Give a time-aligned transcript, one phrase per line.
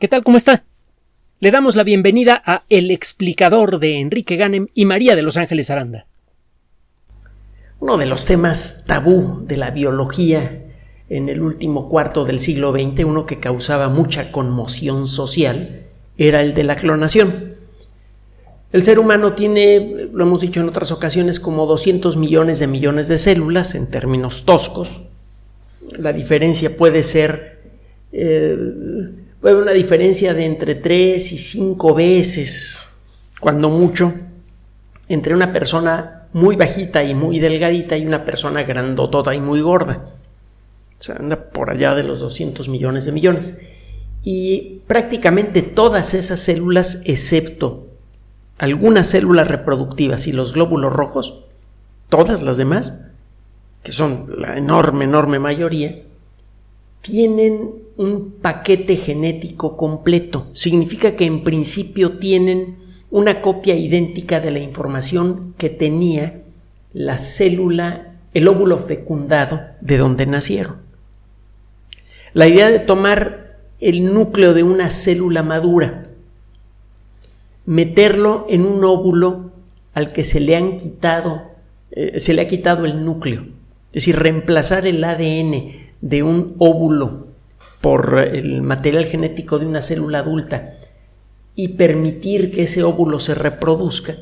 [0.00, 0.24] ¿Qué tal?
[0.24, 0.64] ¿Cómo está?
[1.38, 5.70] Le damos la bienvenida a El explicador de Enrique Ganem y María de Los Ángeles
[5.70, 6.06] Aranda.
[7.78, 10.64] Uno de los temas tabú de la biología
[11.08, 15.84] en el último cuarto del siglo XX, uno que causaba mucha conmoción social,
[16.18, 17.54] era el de la clonación.
[18.72, 23.06] El ser humano tiene, lo hemos dicho en otras ocasiones, como 200 millones de millones
[23.06, 25.02] de células en términos toscos.
[25.96, 27.62] La diferencia puede ser
[28.10, 28.58] eh,
[29.44, 32.88] puede una diferencia de entre 3 y 5 veces,
[33.40, 34.14] cuando mucho,
[35.06, 40.14] entre una persona muy bajita y muy delgadita y una persona grandotota y muy gorda.
[40.98, 43.58] O sea, anda por allá de los 200 millones de millones.
[44.22, 47.88] Y prácticamente todas esas células, excepto
[48.56, 51.44] algunas células reproductivas y los glóbulos rojos,
[52.08, 53.10] todas las demás,
[53.82, 55.98] que son la enorme, enorme mayoría,
[57.02, 60.48] tienen un paquete genético completo.
[60.52, 62.78] Significa que en principio tienen
[63.10, 66.42] una copia idéntica de la información que tenía
[66.92, 70.78] la célula, el óvulo fecundado de donde nacieron.
[72.32, 76.08] La idea de tomar el núcleo de una célula madura,
[77.66, 79.52] meterlo en un óvulo
[79.94, 81.42] al que se le han quitado,
[81.92, 87.28] eh, se le ha quitado el núcleo, es decir, reemplazar el ADN de un óvulo
[87.84, 90.72] por el material genético de una célula adulta
[91.54, 94.16] y permitir que ese óvulo se reproduzca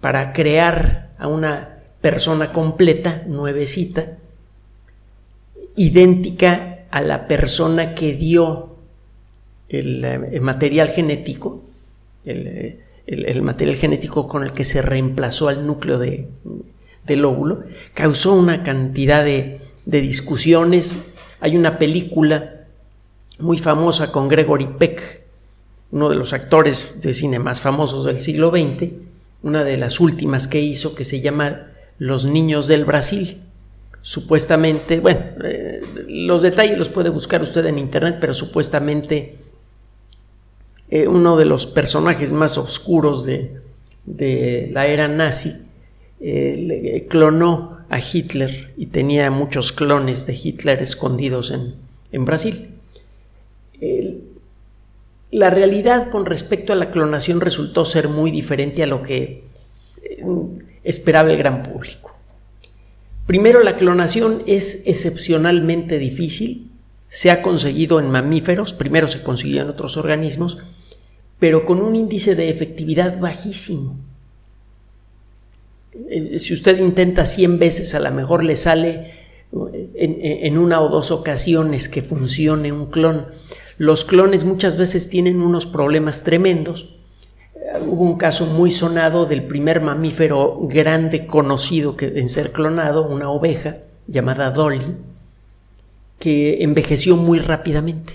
[0.00, 4.18] para crear a una persona completa, nuevecita,
[5.74, 8.76] idéntica a la persona que dio
[9.68, 11.64] el, eh, material genético,
[12.24, 16.28] el, material genético con el que se reemplazó al núcleo de,
[17.04, 21.11] del óvulo, causó una cantidad de discusiones.
[21.42, 22.66] Hay una película
[23.40, 25.22] muy famosa con Gregory Peck,
[25.90, 28.92] uno de los actores de cine más famosos del siglo XX,
[29.42, 33.42] una de las últimas que hizo que se llama Los Niños del Brasil.
[34.02, 39.38] Supuestamente, bueno, eh, los detalles los puede buscar usted en internet, pero supuestamente
[40.90, 45.52] eh, uno de los personajes más oscuros de, la era nazi
[46.20, 51.74] eh, clonó a Hitler y tenía muchos clones de Hitler escondidos en,
[52.10, 52.68] en Brasil.
[55.30, 59.44] la realidad con respecto a la clonación resultó ser muy diferente a lo que
[60.02, 60.24] eh,
[60.84, 62.16] esperaba el gran público.
[63.26, 66.70] Primero, la clonación es excepcionalmente difícil,
[67.08, 70.56] se ha conseguido en mamíferos, primero se consiguió en otros organismos,
[71.38, 73.98] pero con un índice de efectividad bajísimo.
[75.94, 79.12] Eh, si usted intenta 100 veces, a lo mejor le sale
[79.94, 83.26] eh, en, una o dos ocasiones que funcione un clon.
[83.78, 86.96] Los clones muchas veces tienen unos problemas tremendos.
[87.54, 93.06] Eh, hubo un caso muy sonado del primer mamífero grande conocido que, en ser clonado,
[93.06, 94.96] una oveja llamada Dolly,
[96.18, 98.14] que envejeció muy rápidamente.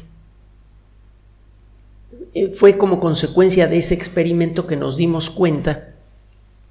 [2.53, 5.96] Fue como consecuencia de ese experimento que nos dimos cuenta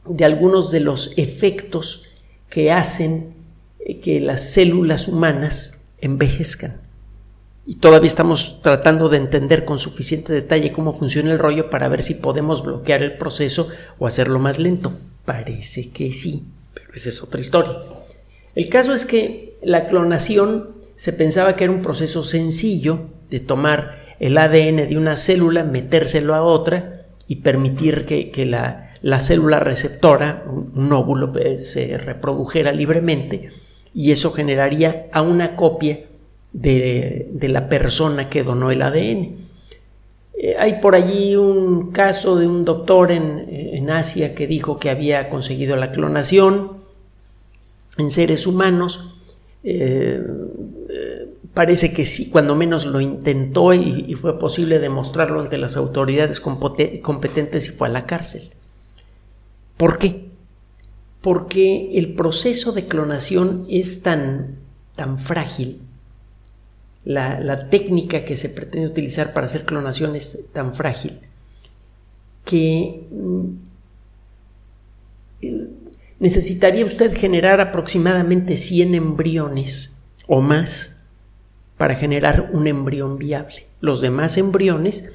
[0.09, 2.05] de algunos de los efectos
[2.49, 3.35] que hacen
[3.81, 6.81] eh, que las células humanas envejezcan.
[7.67, 12.03] Y todavía estamos tratando de entender con suficiente detalle cómo funciona el rollo para ver
[12.03, 13.69] si podemos bloquear el proceso
[13.99, 14.93] o hacerlo más lento.
[15.25, 17.73] Parece que sí, pero esa es otra historia.
[18.55, 23.01] El caso es que la clonación se pensaba que era un proceso sencillo
[23.31, 28.86] de tomar el ADN de una célula, metérselo a otra y permitir que, que la,
[29.07, 33.51] la célula receptora, un óvulo, eh, se reprodujera libremente
[33.95, 36.01] y eso generaría a una copia
[36.53, 39.37] de, la persona que donó el ADN.
[40.37, 45.29] Eh, hay por allí un caso de un doctor en, Asia que dijo que había
[45.29, 46.79] conseguido la clonación
[47.99, 49.15] en seres humanos.
[49.63, 50.21] Eh,
[51.55, 57.69] parece que sí, cuando menos lo intentó y, fue posible demostrarlo ante las autoridades competentes
[57.69, 58.56] y fue a la cárcel.
[59.77, 60.31] ¿Por qué?
[61.21, 64.57] Porque el proceso de clonación es tan,
[64.95, 65.81] tan frágil,
[67.05, 71.21] la, técnica que se pretende utilizar para hacer clonación es tan frágil,
[72.45, 73.47] que mm,
[76.19, 81.05] necesitaría usted generar aproximadamente 100 embriones o más
[81.77, 83.67] para generar un embrión viable.
[83.81, 85.13] Los demás embriones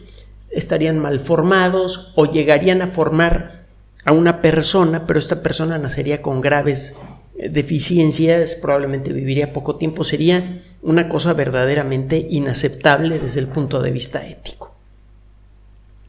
[0.51, 3.60] estarían mal formados o llegarían a formar
[4.05, 6.97] a una persona, pero esta persona nacería con graves
[7.37, 13.91] eh, deficiencias, probablemente viviría poco tiempo, sería una cosa verdaderamente inaceptable desde el punto de
[13.91, 14.75] vista ético.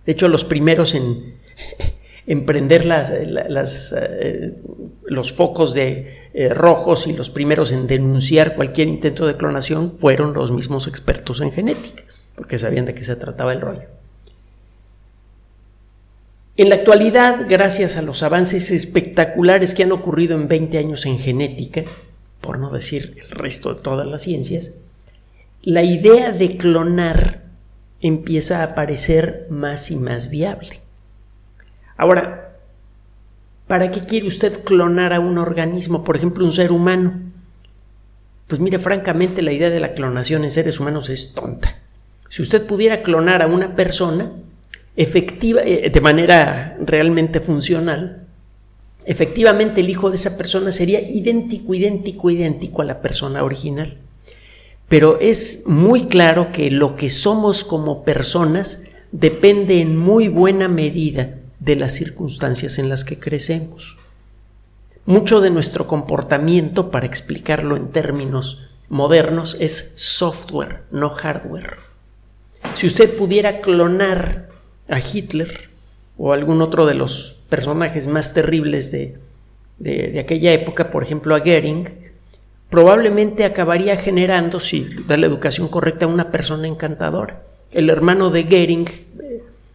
[0.06, 1.34] De hecho, los primeros en,
[2.26, 4.54] emprender las, eh,
[5.04, 10.32] los focos de eh, rojos y los primeros en denunciar cualquier intento de clonación fueron
[10.32, 12.04] los mismos expertos en genética,
[12.34, 14.01] porque sabían de qué se trataba el rollo.
[16.62, 21.18] En la actualidad, gracias a los avances espectaculares que han ocurrido en 20 años en
[21.18, 21.82] genética,
[22.40, 24.76] por no decir el resto de todas las ciencias,
[25.62, 27.42] la idea de clonar
[28.00, 30.82] empieza a aparecer más y más viable.
[31.96, 32.54] Ahora,
[33.66, 37.22] ¿para qué quiere usted clonar a un organismo, por ejemplo, un ser humano?
[38.46, 41.80] Pues mire, francamente la idea de la clonación en seres humanos es tonta.
[42.28, 44.30] Si usted pudiera clonar a una persona,
[44.96, 48.26] efectiva, eh, de manera realmente funcional,
[49.04, 53.98] efectivamente el hijo de esa persona sería idéntico, idéntico, idéntico a la persona original.
[54.88, 61.38] Pero es muy claro que lo que somos como personas depende en muy buena medida
[61.60, 63.96] de las circunstancias en las que crecemos.
[65.06, 71.78] Mucho de nuestro comportamiento, para explicarlo en términos modernos, es software, no hardware.
[72.74, 74.51] Si usted pudiera clonar
[74.92, 75.68] a Hitler
[76.18, 79.18] o algún otro de los personajes más terribles de,
[79.78, 81.88] de, aquella época, por ejemplo a Goering,
[82.70, 87.42] probablemente acabaría generando, si da la educación correcta, una persona encantadora.
[87.72, 88.86] El hermano de Goering,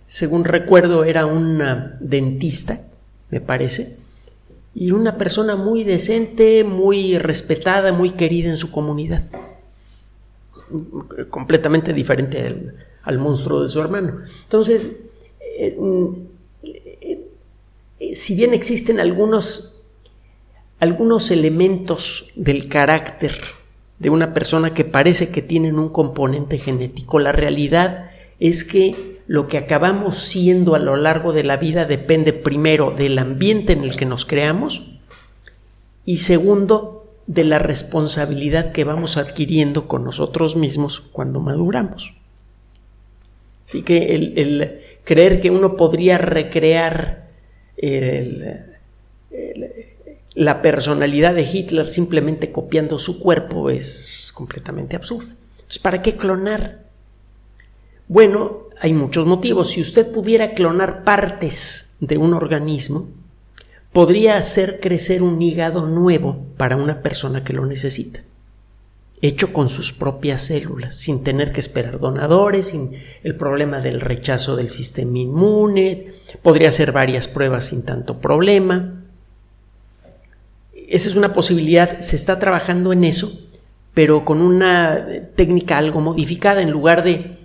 [0.08, 1.62] según recuerdo, era un
[2.00, 2.80] dentista,
[3.30, 3.98] me parece,
[4.74, 9.24] y una persona muy decente, muy respetada, muy querida en su comunidad.
[11.30, 12.74] Completamente diferente
[13.04, 14.22] al monstruo de su hermano.
[14.44, 15.07] Entonces,
[15.58, 15.78] eh,
[16.64, 17.28] eh,
[18.00, 19.82] eh, si bien existen algunos,
[20.80, 23.34] algunos elementos del carácter
[24.00, 29.48] de una persona que parece que tienen un componente genético, la realidad es que lo
[29.48, 33.98] que acabamos siendo a lo largo de la vida depende primero del ambiente en el
[33.98, 34.92] que nos creamos
[36.06, 42.14] y segundo de la responsabilidad que vamos adquiriendo con nosotros mismos cuando maduramos.
[43.66, 47.30] Así que el, creer que uno podría recrear
[50.36, 55.30] la personalidad de Hitler simplemente copiando su cuerpo es completamente absurdo.
[55.82, 56.84] ¿para qué clonar?
[58.10, 59.70] Bueno, hay muchos motivos.
[59.70, 63.08] Si usted pudiera clonar partes de un organismo,
[63.94, 68.24] podría hacer crecer un hígado nuevo para una persona que lo necesita
[69.22, 72.92] hecho con sus propias células, sin tener que esperar donadores, sin
[73.24, 79.04] el problema del rechazo del sistema inmune, podría hacer varias pruebas sin tanto problema.
[80.88, 83.32] Esa es una posibilidad, se está trabajando en eso,
[83.94, 85.06] pero con una
[85.36, 87.38] técnica algo modificada, en lugar de,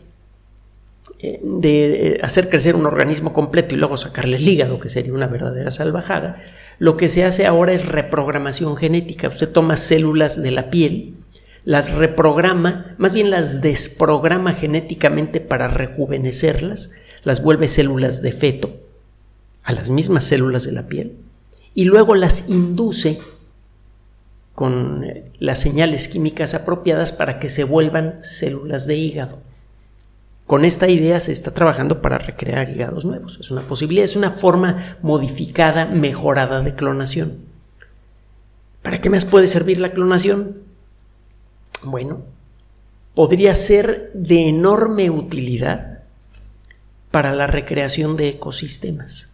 [1.21, 5.27] eh, de hacer crecer un organismo completo y luego sacarle el hígado, que sería una
[5.27, 6.37] verdadera salvajada,
[6.79, 9.29] lo que se hace ahora es reprogramación genética.
[9.29, 11.15] Usted toma células de la piel,
[11.65, 16.91] las reprograma, más bien las desprograma genéticamente para rejuvenecerlas,
[17.25, 18.81] las vuelve células de feto
[19.63, 21.17] a las mismas células de la piel
[21.75, 23.21] y luego las induce
[24.55, 29.39] con eh, las señales químicas apropiadas para que se vuelvan células de hígado.
[30.47, 33.39] Con esta idea se está trabajando para recrear hígados nuevos.
[33.41, 37.39] Es una posibilidad, es una forma modificada, mejorada de clonación.
[38.83, 40.72] ¿Para qué más puede servir la clonación?
[41.85, 42.23] Bueno,
[43.15, 46.03] podría ser de enorme utilidad
[47.11, 49.31] para la recreación de ecosistemas.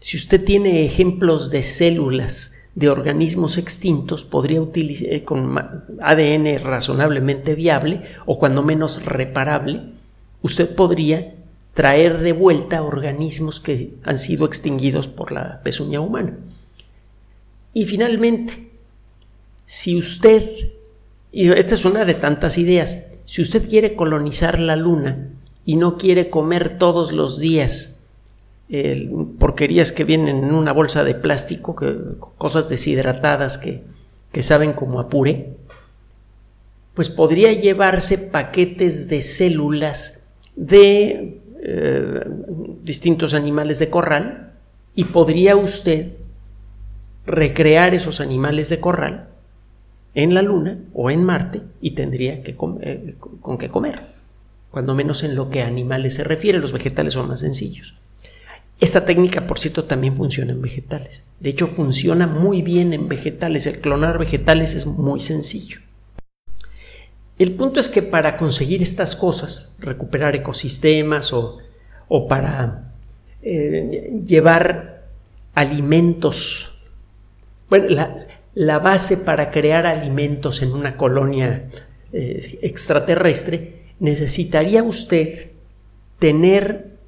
[0.00, 5.56] Si usted tiene ejemplos de células de organismos extintos, podría utilizar eh, con
[6.00, 9.82] ADN razonablemente viable o cuando menos reparable,
[10.40, 11.34] usted podría
[11.74, 16.36] traer de vuelta organismos que han sido extinguidos por la pezuña humana.
[17.72, 18.70] Y finalmente,
[19.64, 20.44] si usted
[21.32, 23.06] y esta es una de tantas ideas.
[23.24, 25.30] Si usted quiere colonizar la luna
[25.64, 28.02] y no quiere comer todos los días
[29.38, 31.76] porquerías que vienen en una bolsa de plástico,
[32.38, 33.82] cosas deshidratadas que,
[34.42, 35.56] saben como apure,
[36.94, 42.20] pues podría llevarse paquetes de células de eh,
[42.82, 44.54] distintos animales de corral
[44.94, 46.12] y podría usted
[47.26, 49.31] recrear esos animales de corral
[50.14, 54.00] en la Luna o en Marte y tendría que eh, con qué comer.
[54.70, 57.94] Cuando menos en lo que a animales se refiere, los vegetales son más sencillos.
[58.80, 61.24] Esta técnica, por cierto, también funciona en vegetales.
[61.38, 63.66] De hecho, funciona muy bien en vegetales.
[63.66, 65.78] El clonar vegetales es muy sencillo.
[67.38, 71.58] El punto es que para conseguir estas cosas, recuperar ecosistemas o,
[72.28, 72.92] para
[73.42, 75.04] eh, llevar
[75.54, 76.82] alimentos,
[77.68, 81.68] bueno, la, base para crear alimentos en una colonia
[82.12, 85.52] eh, extraterrestre, necesitaría usted
[86.18, 86.98] tener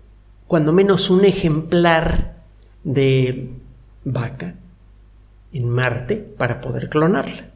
[0.46, 2.36] cuando menos un ejemplar
[2.82, 3.50] de
[4.04, 4.54] vaca
[5.52, 7.50] en Marte para poder clonarla.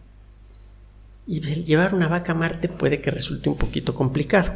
[1.27, 4.55] Y llevar una vaca a Marte puede que resulte un poquito complicado.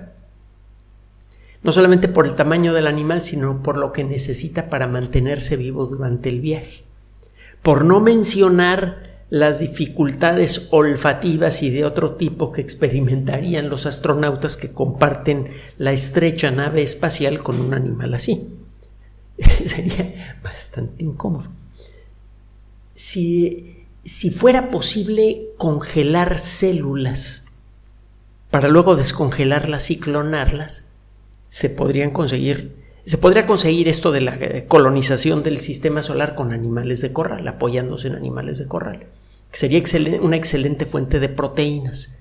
[1.62, 5.87] No solamente por el tamaño del animal, sino por lo que necesita para mantenerse vivo
[5.87, 6.85] durante el viaje.
[7.62, 14.75] Por no mencionar las dificultades olfativas y de otro tipo que experimentarían los astronautas que
[14.75, 15.49] comparten
[15.79, 18.47] la estrecha nave espacial con un animal así.
[19.65, 21.49] Sería bastante incómodo.
[22.93, 27.47] Si, si fuera posible congelar células
[28.51, 30.93] para luego descongelarlas y clonarlas,
[31.49, 36.53] se podrían conseguir se podría conseguir esto de la eh, colonización del sistema solar con
[36.53, 39.07] animales de corral, apoyándose en animales de corral
[39.52, 39.82] sería
[40.21, 42.18] una excelente fuente de proteínas.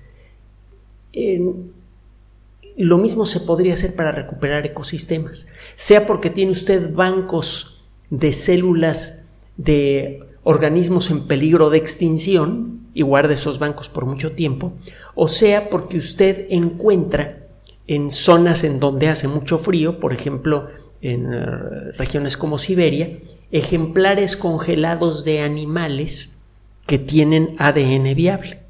[2.76, 9.28] lo mismo se podría hacer para recuperar ecosistemas, sea porque tiene usted bancos de células
[9.56, 14.72] de organismos en peligro de extinción y guarda esos bancos por mucho tiempo,
[15.14, 17.46] o sea porque usted encuentra
[17.86, 20.68] en zonas en donde hace mucho frío, por ejemplo,
[21.00, 21.46] en eh,
[21.92, 23.18] regiones como Siberia,
[23.50, 26.41] ejemplares congelados de animales
[26.86, 28.60] que tienen ADN viable.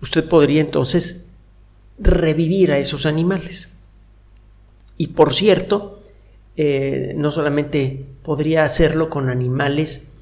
[0.00, 1.28] Usted podría entonces
[1.98, 3.78] revivir a esos animales.
[4.96, 6.02] Y por cierto,
[6.56, 10.18] eh, no solamente podría hacerlo con animales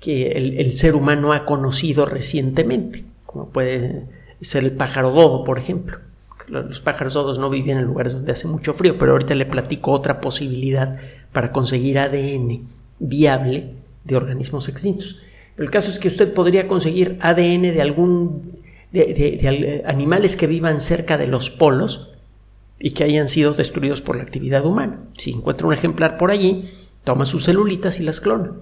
[0.00, 4.02] que el, ser humano ha conocido recientemente, como puede
[4.40, 5.98] ser el pájaro dodo, por ejemplo.
[6.48, 9.92] Los pájaros dodos no viven en lugares donde hace mucho frío, pero ahorita le platico
[9.92, 10.92] otra posibilidad
[11.32, 12.66] para conseguir ADN
[12.98, 15.20] viable de organismos extintos.
[15.62, 18.58] El caso es que usted podría conseguir ADN de algún
[18.90, 22.14] de, animales que vivan cerca de los polos
[22.80, 25.04] y que hayan sido destruidos por la actividad humana.
[25.16, 26.64] Si encuentra un ejemplar por allí,
[27.04, 28.54] toma sus celulitas y las clona.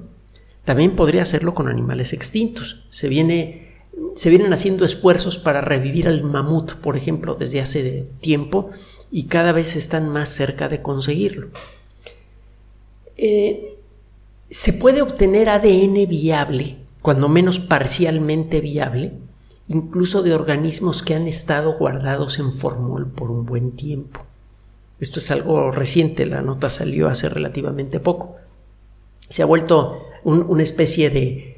[0.67, 2.85] También podría hacerlo con animales extintos.
[2.91, 3.79] Se, viene,
[4.15, 8.73] se vienen haciendo esfuerzos para revivir al mamut, por ejemplo, desde hace tiempo
[9.11, 11.49] y cada vez están más cerca de conseguirlo.
[13.17, 13.79] Eh,
[14.51, 19.13] se puede obtener ADN viable cuando menos parcialmente viable,
[19.69, 24.21] incluso de organismos que han estado guardados en formol por un buen tiempo.
[24.99, 28.37] Esto es algo reciente, la nota salió hace relativamente poco.
[29.29, 31.57] Se ha vuelto una especie de,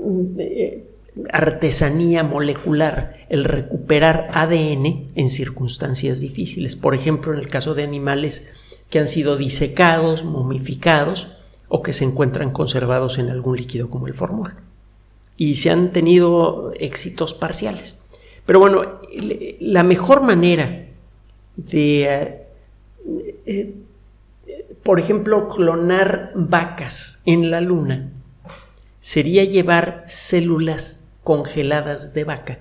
[0.00, 0.86] um, de
[1.32, 6.76] artesanía molecular el recuperar ADN en circunstancias difíciles.
[6.76, 11.39] Por ejemplo, en el caso de animales que han sido disecados, momificados,
[11.70, 14.56] o que se encuentran conservados en algún líquido como el formol.
[15.36, 18.02] Y se han tenido éxitos parciales.
[18.44, 19.00] Pero bueno,
[19.60, 20.88] la mejor manera
[21.56, 22.46] de, eh,
[23.46, 23.74] eh,
[24.82, 28.10] por ejemplo, clonar vacas en la luna
[28.98, 32.58] sería llevar células congeladas de vaca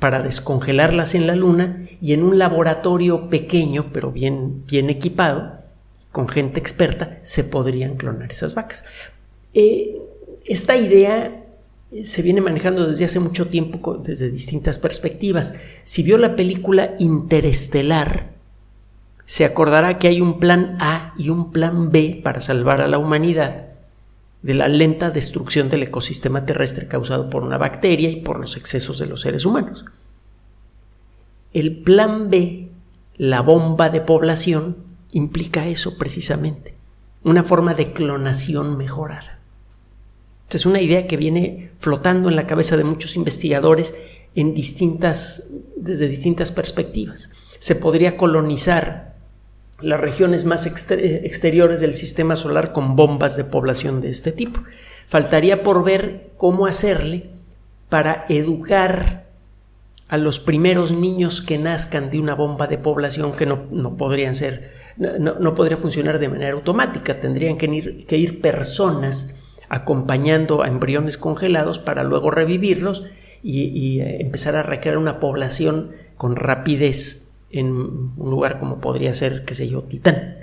[0.00, 5.65] para descongelarlas en la luna y en un laboratorio pequeño pero bien, bien equipado
[6.16, 8.86] con gente experta, se podrían clonar esas vacas.
[9.52, 9.98] Eh,
[10.46, 11.44] esta idea
[12.04, 15.56] se viene manejando desde hace mucho tiempo desde distintas perspectivas.
[15.84, 18.30] Si vio la película Interestelar,
[19.26, 22.96] se acordará que hay un plan A y un plan B para salvar a la
[22.96, 23.66] humanidad
[24.40, 28.98] de la lenta destrucción del ecosistema terrestre causado por una bacteria y por los excesos
[28.98, 29.84] de los seres humanos.
[31.52, 32.70] El plan B,
[33.18, 34.85] la bomba de población,
[35.16, 36.74] implica eso precisamente,
[37.24, 39.38] una forma de clonación mejorada.
[40.44, 43.94] Esta es una idea que viene flotando en la cabeza de muchos investigadores
[44.34, 47.30] en distintas, desde distintas perspectivas.
[47.58, 49.14] Se podría colonizar
[49.80, 54.60] las regiones más exteriores del sistema solar con bombas de población de este tipo.
[55.08, 57.30] Faltaría por ver cómo hacerle
[57.88, 59.25] para educar
[60.08, 64.34] a los primeros niños que nazcan de una bomba de población que no, no podrían
[64.34, 70.68] ser no, podría funcionar de manera automática, tendrían que ir, que ir personas acompañando a
[70.68, 73.04] embriones congelados para luego revivirlos
[73.42, 79.44] y, eh, empezar a recrear una población con rapidez en un lugar como podría ser,
[79.44, 80.36] qué sé yo, Titán.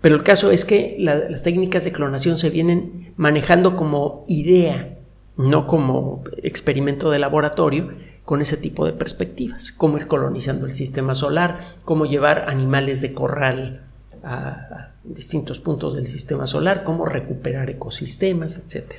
[0.00, 4.96] Pero el caso es que las técnicas de clonación se vienen manejando como idea
[5.36, 7.92] no como experimento de laboratorio
[8.24, 13.12] con ese tipo de perspectivas, cómo ir colonizando el sistema solar, cómo llevar animales de
[13.12, 13.82] corral
[14.22, 18.92] a, distintos puntos del sistema solar, cómo recuperar ecosistemas, etc.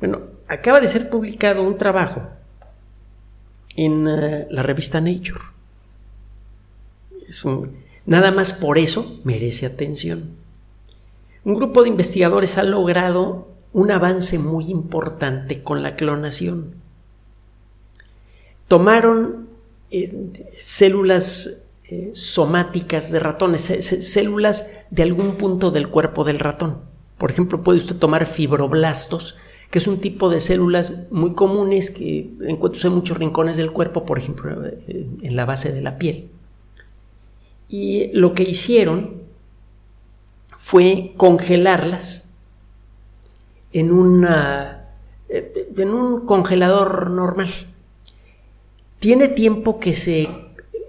[0.00, 2.22] Bueno, acaba de ser publicado un trabajo
[3.76, 5.40] en eh, la revista Nature.
[8.06, 10.36] nada más por eso merece atención.
[11.44, 16.83] Un grupo de investigadores ha logrado un avance muy importante con la clonación.
[18.68, 19.48] Tomaron
[19.90, 26.78] eh, células eh, somáticas de ratones, células de algún punto del cuerpo del ratón.
[27.18, 29.36] Por ejemplo, puede usted tomar fibroblastos,
[29.70, 34.04] que es un tipo de células muy comunes que encuentra en muchos rincones del cuerpo,
[34.04, 36.30] por ejemplo, eh, en la base de la piel.
[37.68, 39.22] Y lo que hicieron
[40.56, 42.36] fue congelarlas
[43.72, 44.88] en, una,
[45.28, 47.48] en un congelador normal.
[49.04, 50.26] Tiene tiempo que se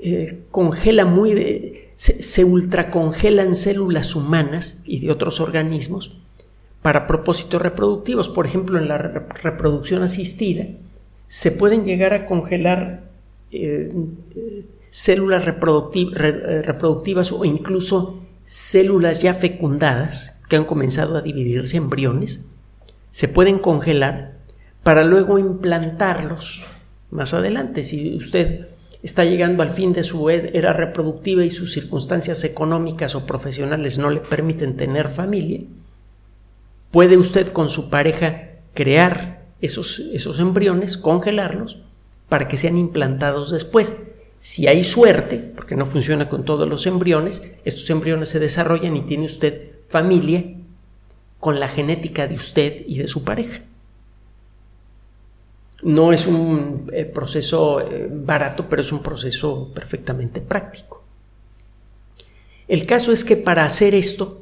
[0.01, 6.15] eh, congela muy, se, ultracongelan células humanas y de otros organismos
[6.81, 8.29] para propósitos reproductivos.
[8.29, 10.65] Por ejemplo, en la reproducción asistida
[11.27, 13.03] se pueden llegar a congelar
[13.51, 13.93] eh,
[14.89, 22.45] células reproductivas o incluso células ya fecundadas que han comenzado a dividirse embriones.
[23.11, 24.37] Se pueden congelar
[24.83, 26.65] para luego implantarlos
[27.15, 27.83] más adelante.
[27.83, 28.67] Si usted
[29.01, 34.09] está llegando al fin de su era reproductiva y sus circunstancias económicas o profesionales no
[34.09, 35.61] le permiten tener familia,
[36.91, 41.79] puede usted con su pareja crear esos, esos embriones, congelarlos,
[42.29, 44.11] para que sean implantados después.
[44.37, 49.01] Si hay suerte, porque no funciona con todos los embriones, estos embriones se desarrollan y
[49.01, 50.43] tiene usted familia
[51.39, 53.61] con la genética de usted y de su pareja.
[55.83, 61.03] No es un eh, proceso eh, barato, pero es un proceso perfectamente práctico.
[62.67, 64.41] El caso es que para hacer esto,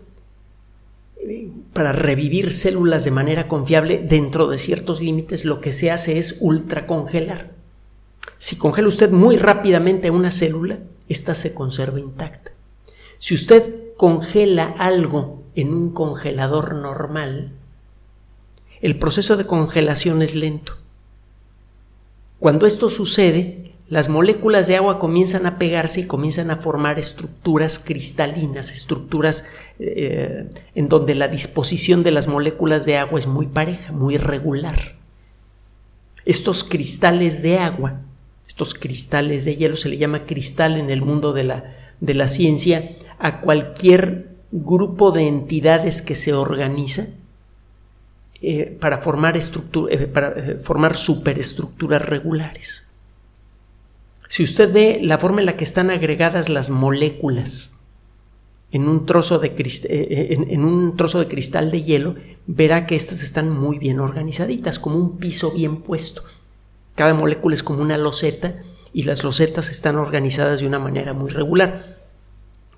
[1.17, 6.17] eh, para revivir células de manera confiable dentro de ciertos límites, lo que se hace
[6.17, 7.51] es ultracongelar.
[8.37, 10.79] Si congela usted muy rápidamente una célula,
[11.09, 12.51] ésta se conserva intacta.
[13.19, 17.53] Si usted congela algo en un congelador normal,
[18.81, 20.75] el proceso de congelación es lento.
[22.43, 27.79] Cuando esto sucede, las moléculas de agua comienzan a pegarse y comienzan a formar estructuras
[27.79, 29.45] cristalinas, estructuras
[29.79, 34.97] eh, en donde la disposición de las moléculas de agua es muy pareja, muy regular.
[36.25, 38.01] Estos cristales de agua,
[38.45, 42.27] estos cristales de hielo, se le llama cristal en el mundo de la, de la
[42.27, 47.07] ciencia a cualquier grupo de entidades que se organiza
[48.45, 52.93] eh, para formar, eh, para eh, formar superestructuras regulares.
[54.27, 57.79] Si usted ve la forma en la que están agregadas las moléculas
[58.71, 59.53] en un trozo de,
[60.49, 64.97] en un trozo de cristal de hielo, verá que estas están muy bien organizaditas, como
[64.97, 66.23] un piso bien puesto.
[66.95, 71.31] Cada molécula es como una loseta y las losetas están organizadas de una manera muy
[71.31, 71.95] regular.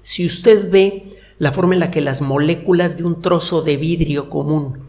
[0.04, 4.30] Si usted ve la forma en la que las moléculas de un trozo de vidrio
[4.30, 4.85] común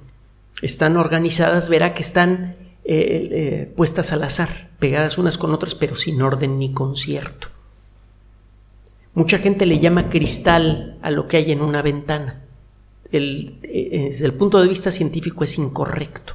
[0.62, 5.96] están organizadas, verá que están eh, eh, puestas al azar, pegadas unas con otras, pero
[5.96, 7.48] sin orden ni concierto.
[9.14, 12.42] Mucha gente le llama cristal a lo que hay en una ventana.
[13.12, 16.34] Eh, desde el punto de vista científico es incorrecto.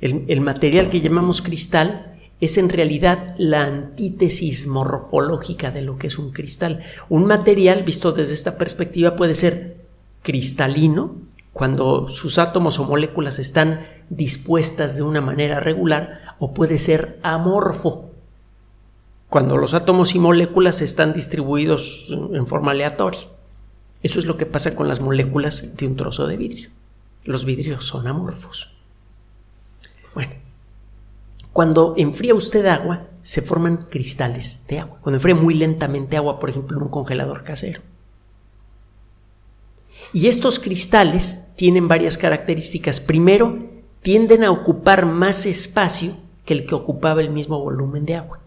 [0.00, 6.18] el material que llamamos cristal es en realidad la antítesis morfológica de lo que es
[6.18, 6.80] un cristal.
[7.08, 9.76] Un material, visto desde esta perspectiva, puede ser
[10.22, 11.16] cristalino,
[11.54, 18.10] cuando sus átomos o moléculas están dispuestas de una manera regular o puede ser amorfo
[19.28, 23.20] cuando los átomos y moléculas están distribuidos en forma aleatoria.
[24.02, 26.70] Eso es lo que pasa con las moléculas de un trozo de vidrio.
[27.22, 28.74] Los vidrios son amorfos.
[30.12, 30.32] Bueno,
[31.52, 34.98] cuando enfría usted agua, se forman cristales de agua.
[35.00, 37.80] Cuando enfría muy lentamente agua, por ejemplo, en un congelador casero.
[40.14, 43.00] Y estos cristales tienen varias características.
[43.00, 43.58] Primero,
[44.00, 46.12] tienden a ocupar más espacio
[46.44, 48.38] que el que ocupaba el mismo volumen de agua.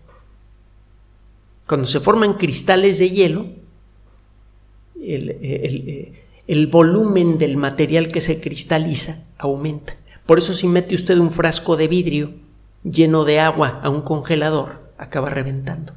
[1.68, 3.48] Cuando se forman cristales de hielo,
[5.02, 9.98] el, volumen del material que se cristaliza aumenta.
[10.26, 12.32] Por eso si mete usted un frasco de vidrio
[12.86, 15.94] lleno de agua a un congelador, acaba reventando.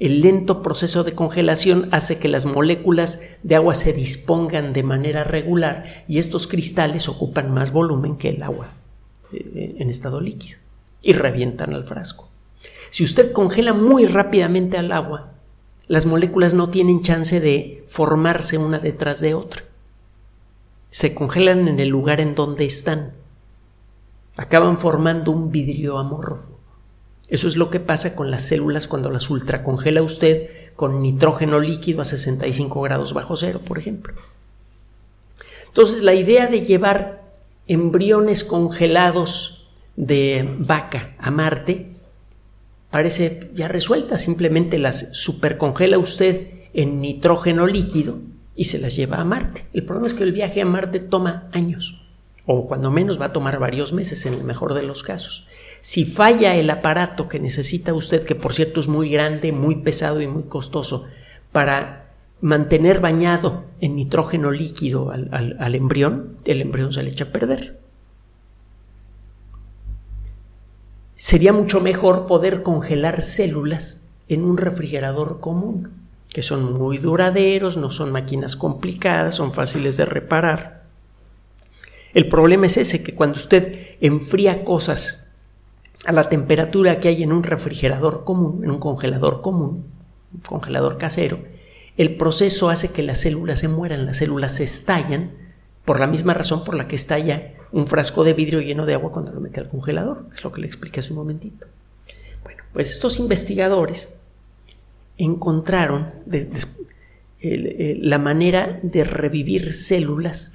[0.00, 5.24] El lento proceso de congelación hace que las moléculas de agua se dispongan de manera
[5.24, 8.72] regular y estos cristales ocupan más volumen que el agua
[9.30, 10.56] eh, en estado líquido
[11.02, 12.30] y revientan al frasco.
[12.88, 15.34] Si usted congela muy rápidamente al agua,
[15.86, 19.64] las moléculas no tienen chance de formarse una detrás de otra.
[20.90, 23.12] Se congelan en el lugar en donde están.
[24.38, 26.59] Acaban formando un vidrio amorfo.
[27.28, 32.02] Eso es lo que pasa con las células cuando las ultracongela usted con nitrógeno líquido
[32.02, 34.14] a 65 grados bajo cero, por ejemplo.
[35.66, 37.22] Entonces, la idea de llevar
[37.68, 41.92] embriones congelados de vaca a Marte
[42.90, 44.18] parece ya resuelta.
[44.18, 48.18] Simplemente las supercongela usted en nitrógeno líquido
[48.56, 49.66] y se las lleva a Marte.
[49.72, 51.99] El problema es que el viaje a Marte toma años,
[52.52, 55.46] o cuando menos va a tomar varios meses en el mejor de los casos.
[55.82, 60.20] Si falla el aparato que necesita usted, que por cierto es muy grande, muy pesado
[60.20, 61.06] y muy costoso,
[61.52, 62.10] para
[62.40, 67.78] mantener bañado en nitrógeno líquido al, al embrión, el embrión se le echa a perder.
[71.20, 75.90] sería mucho mejor poder congelar células en un refrigerador común,
[76.32, 80.79] que son muy duraderos, no son máquinas complicadas, son fáciles de reparar.
[82.14, 85.32] El problema es ese, que cuando usted enfría cosas
[86.06, 89.84] a la temperatura que hay en un refrigerador común, en un congelador común,
[90.32, 91.38] un congelador casero,
[91.96, 95.32] el proceso hace que las células se mueran, las células se estallan,
[95.84, 99.10] por la misma razón por la que estalla un frasco de vidrio lleno de agua
[99.10, 101.66] cuando lo mete al congelador, es lo que le expliqué hace un momentito.
[102.42, 104.20] Bueno, pues estos investigadores
[105.18, 106.12] encontraron
[107.40, 110.52] la manera de revivir células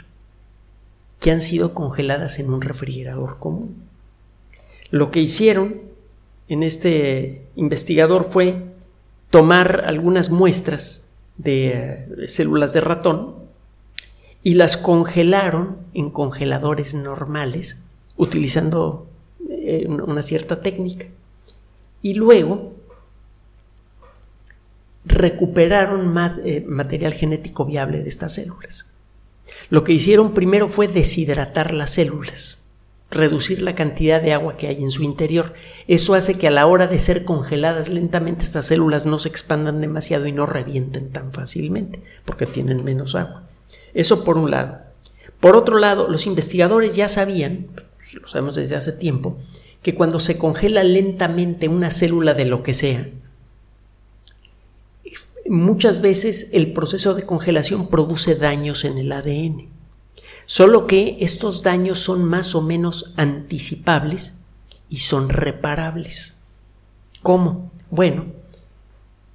[1.25, 3.77] que han sido congeladas en un refrigerador común.
[4.91, 5.81] Lo que hicieron
[6.47, 8.65] en este investigador fue
[9.31, 13.37] tomar algunas muestras de eh, células de ratón
[14.43, 17.83] y las congelaron en congeladores normales
[18.17, 19.07] utilizando
[19.49, 21.07] eh, una cierta técnica.
[22.03, 22.73] Y luego
[25.05, 28.91] recuperaron eh, material genético viable de estas células.
[29.69, 32.63] Lo que hicieron primero fue deshidratar las células,
[33.11, 35.53] reducir la cantidad de agua que hay en su interior.
[35.87, 39.81] Eso hace que a la hora de ser congeladas lentamente estas células no se expandan
[39.81, 43.43] demasiado y no revienten tan fácilmente, porque tienen menos agua.
[43.93, 44.79] Eso por un lado.
[45.39, 47.67] Por otro lado, los investigadores ya sabían,
[48.19, 49.37] lo sabemos desde hace tiempo,
[49.81, 53.07] que cuando se congela lentamente una célula de lo que sea,
[55.49, 59.69] muchas veces el proceso de congelación produce daños en el ADN.
[60.45, 64.35] Solo que estos daños son más o menos anticipables
[64.89, 66.43] y son reparables.
[67.21, 67.71] ¿Cómo?
[67.89, 68.25] Bueno,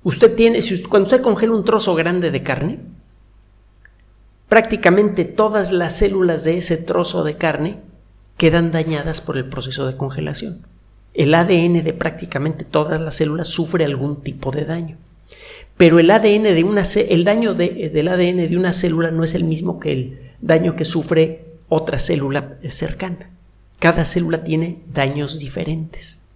[0.05, 2.81] usted tiene, cuando usted congela un trozo grande de carne,
[4.49, 7.81] prácticamente todas las células de ese trozo de carne
[8.37, 10.67] quedan dañadas por el proceso de congelación.
[11.13, 14.97] El ADN de prácticamente todas las células sufre algún tipo de daño.
[15.81, 19.45] Pero el ADN de una el daño del ADN de una célula no es el
[19.45, 23.31] mismo que el daño que sufre otra célula cercana.
[23.79, 26.27] Cada célula tiene daños diferentes.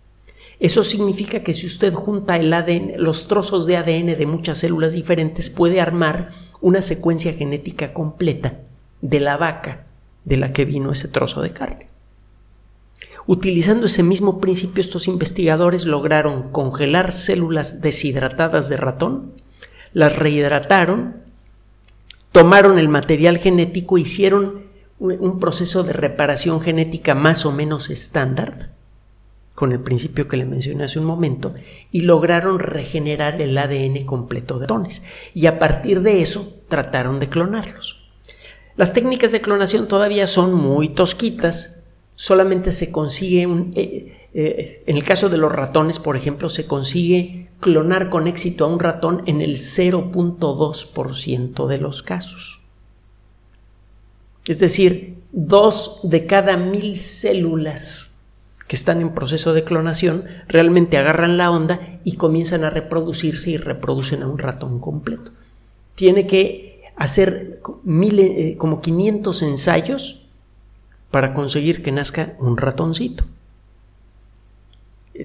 [0.60, 4.94] Eso significa que si usted junta el ADN, los trozos de ADN de muchas células
[4.94, 6.30] diferentes, puede armar
[6.62, 8.60] una secuencia genética completa
[9.02, 9.84] de la vaca
[10.24, 11.93] de la que vino ese trozo de carne.
[13.26, 19.32] Utilizando ese mismo principio, estos investigadores lograron congelar células deshidratadas de ratón,
[19.94, 21.16] las rehidrataron,
[22.32, 24.64] tomaron el material genético, hicieron
[24.98, 28.72] un proceso de reparación genética más o menos estándar,
[29.54, 31.54] con el principio que le mencioné hace un momento,
[31.92, 35.02] y lograron regenerar el ADN completo de ratones.
[35.32, 38.10] Y a partir de eso trataron de clonarlos.
[38.76, 41.83] Las técnicas de clonación todavía son muy tosquitas,
[42.14, 46.66] solamente se consigue un, eh, eh, en el caso de los ratones, por ejemplo, se
[46.66, 52.60] consigue clonar con éxito a un ratón en el 0.2% de los casos.
[54.46, 58.22] Es decir, dos de cada mil células
[58.68, 63.56] que están en proceso de clonación realmente agarran la onda y comienzan a reproducirse y
[63.56, 65.32] reproducen a un ratón completo.
[65.94, 70.23] Tiene que hacer eh, como 500 ensayos
[71.14, 73.22] para conseguir que nazca un ratoncito.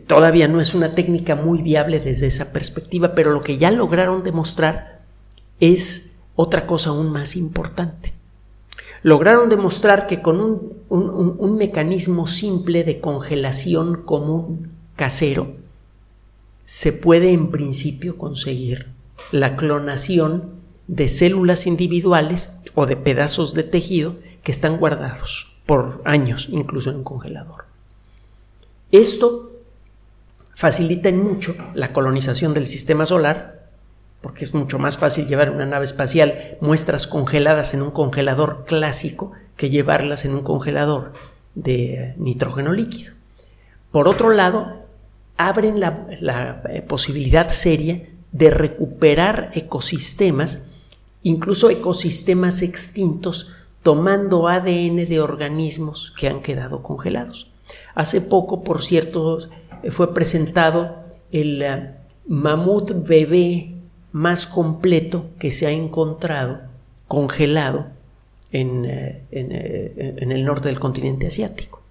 [0.06, 4.22] Todavía no es una técnica muy viable desde esa perspectiva, pero lo que ya lograron
[4.24, 5.02] demostrar
[5.60, 8.14] es otra cosa aún más importante
[9.02, 10.42] lograron demostrar que con
[10.90, 15.54] un, mecanismo simple de congelación común casero
[16.66, 18.90] se puede en principio conseguir
[19.32, 20.52] la clonación
[20.88, 26.96] de células individuales o de pedazos de tejido que están guardados por años, incluso en
[26.96, 27.66] un congelador.
[28.92, 29.52] Esto
[30.56, 33.70] facilita en mucho la colonización del sistema solar,
[34.20, 39.34] porque es mucho más fácil llevar una nave espacial muestras congeladas en un congelador clásico
[39.58, 41.14] que llevarlas en un congelador
[41.54, 43.14] de nitrógeno líquido.
[43.92, 44.88] Por otro lado,
[45.38, 50.64] abren la, eh, posibilidad seria de recuperar ecosistemas,
[51.22, 53.52] incluso ecosistemas extintos,
[53.84, 57.52] tomando ADN de organismos que han quedado congelados.
[57.96, 59.38] Hace poco, por cierto,
[59.90, 60.96] fue presentado
[61.32, 61.96] el eh,
[62.28, 63.76] mamut bebé
[64.12, 66.62] más completo que se ha encontrado
[67.08, 67.88] congelado
[68.52, 71.82] en, eh, en, el norte del continente asiático.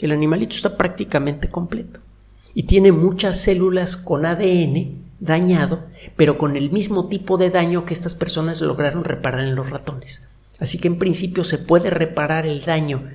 [0.00, 2.00] El animalito está prácticamente completo
[2.54, 5.84] y tiene muchas células con ADN dañado,
[6.16, 10.29] pero con el mismo tipo de daño que estas personas lograron reparar en los ratones.
[10.60, 13.10] Así que en principio se puede reparar el daño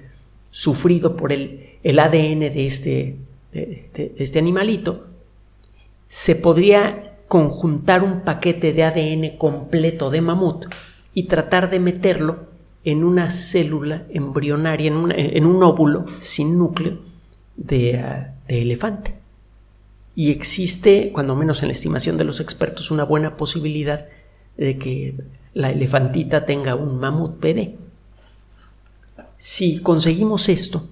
[0.52, 3.16] sufrido por el, el ADN de este,
[3.54, 5.06] de este animalito.
[6.08, 10.66] Se podría conjuntar un paquete de ADN completo de mamut
[11.14, 12.48] y tratar de meterlo
[12.84, 17.00] en una célula embrionaria, en, un óvulo sin núcleo
[17.58, 19.16] de, ah, de elefante.
[20.14, 24.08] Y existe, cuando menos en la estimación de los expertos, una buena posibilidad
[24.56, 25.16] de que
[25.56, 27.78] la elefantita tenga un mamut bebé.
[29.38, 30.88] Si conseguimos esto,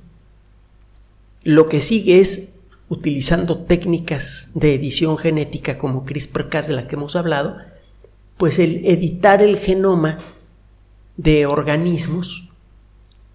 [1.44, 7.16] lo que sigue es, utilizando técnicas de edición genética como CRISPR-Cas de la que hemos
[7.16, 7.58] hablado,
[8.38, 10.20] pues el editar el genoma
[11.18, 12.50] de organismos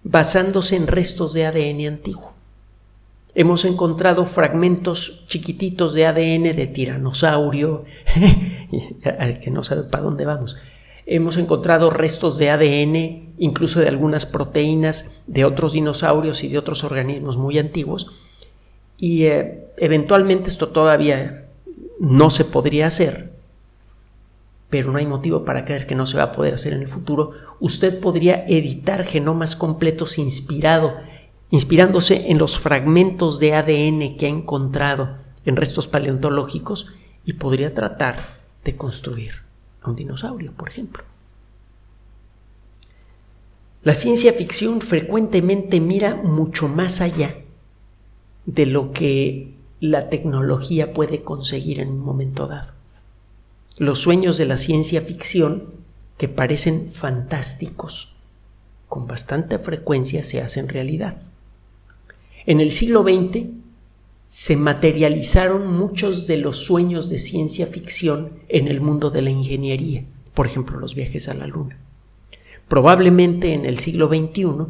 [0.03, 2.33] basándose en restos de ADN antiguo.
[3.35, 7.85] Hemos encontrado fragmentos chiquititos de ADN de tiranosaurio,
[9.19, 10.57] al que no sabe para dónde vamos.
[11.11, 16.83] Hemos encontrado restos de ADN, incluso de algunas proteínas de otros dinosaurios y de otros
[16.83, 18.11] organismos muy antiguos.
[18.95, 21.47] Y eh, eventualmente esto todavía
[21.99, 23.31] no se podría hacer,
[24.69, 26.87] pero no hay motivo para creer que no se va a poder hacer en el
[26.87, 30.93] futuro, usted podría editar genomas completos inspirado,
[31.49, 36.93] inspirándose en los fragmentos de ADN que ha encontrado en restos paleontológicos
[37.25, 38.19] y podría tratar
[38.63, 39.48] de construir
[39.81, 41.03] a un dinosaurio, por ejemplo.
[43.83, 47.35] La ciencia ficción frecuentemente mira mucho más allá
[48.45, 52.79] de lo que la tecnología puede conseguir en un momento dado
[53.79, 55.73] los sueños de la ciencia ficción
[56.17, 58.13] que parecen fantásticos,
[58.89, 61.21] con bastante frecuencia se hacen realidad.
[62.45, 63.45] En el siglo XX
[64.29, 70.05] se materializaron muchos de los sueños de ciencia ficción en el mundo de la ingeniería,
[70.35, 71.79] por ejemplo los viajes a la Luna.
[72.67, 74.67] Probablemente en el siglo XXI,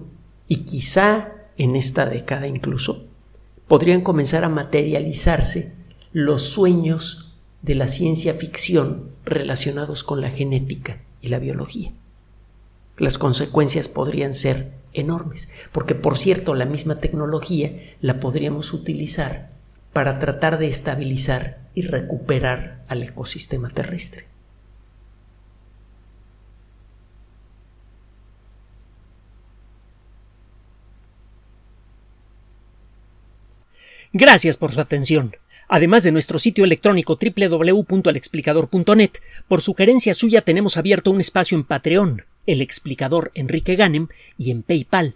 [0.48, 3.04] y quizá en esta década incluso,
[3.68, 5.76] podrían comenzar a materializarse
[6.14, 11.92] los sueños de la ciencia ficción relacionados con la genética y la biología.
[12.98, 19.49] Las consecuencias podrían ser enormes, porque por cierto la misma tecnología la podríamos utilizar
[19.94, 24.26] para tratar de estabilizar y recuperar al ecosistema terrestre.
[34.12, 35.36] Gracias por su atención.
[35.68, 39.12] Además de nuestro sitio electrónico www.alexplicador.net,
[39.48, 44.64] por sugerencia suya tenemos abierto un espacio en Patreon, el explicador Enrique Ganem, y en
[44.64, 45.16] PayPal,